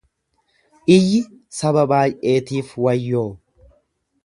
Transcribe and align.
Iyyi 0.95 1.19
saba 1.57 1.83
baay'eetiif 1.91 2.69
wayyoo! 2.83 3.29